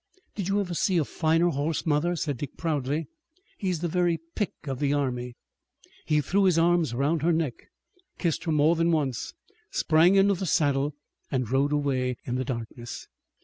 [0.33, 3.07] "Did you ever see a finer horse, mother?" said Dick proudly.
[3.59, 5.35] "He's the very pick of the army."
[6.07, 7.53] He threw his arms around her neck,
[8.17, 9.35] kissed her more than once,
[9.69, 10.95] sprang into the saddle
[11.29, 13.07] and rode away in the darkness.